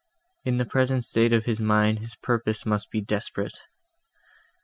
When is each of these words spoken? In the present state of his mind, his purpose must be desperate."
In 0.43 0.57
the 0.57 0.65
present 0.65 1.05
state 1.05 1.31
of 1.31 1.45
his 1.45 1.61
mind, 1.61 1.99
his 1.99 2.15
purpose 2.15 2.65
must 2.65 2.89
be 2.89 3.01
desperate." 3.01 3.59